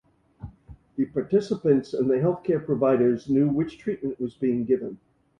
The 0.95 1.05
participants 1.05 1.93
and 1.93 2.09
the 2.09 2.19
health 2.19 2.43
care 2.43 2.59
providers 2.59 3.29
knew 3.29 3.47
which 3.49 3.77
treatment 3.77 4.19
was 4.19 4.33
being 4.33 4.65
given. 4.65 4.97